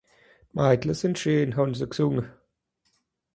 De 0.53 0.55
Maidle 0.59 0.95
se 0.99 1.09
scheen, 1.19 1.51
han 1.59 1.75
se 1.79 1.87
gsunge. 1.91 2.25